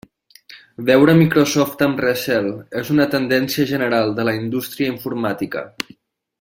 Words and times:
Veure 0.87 1.13
Microsoft 1.19 1.83
amb 1.87 2.01
recel 2.05 2.49
és 2.81 2.91
una 2.95 3.07
tendència 3.13 3.67
general 3.75 4.17
de 4.21 4.27
la 4.31 4.35
indústria 4.41 4.97
informàtica. 4.97 5.65